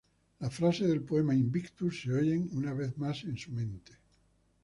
Las 0.39 0.55
frases 0.55 0.87
del 0.89 1.03
poema 1.03 1.35
"Invictus", 1.35 2.01
se 2.01 2.11
oyen 2.11 2.49
una 2.53 2.73
vez 2.73 2.97
más 2.97 3.23
en 3.23 3.37
su 3.37 3.51
mente. 3.51 3.91